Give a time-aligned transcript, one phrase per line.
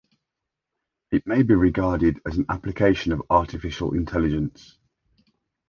[1.11, 4.79] It may be regarded as an application of artificial intelligence.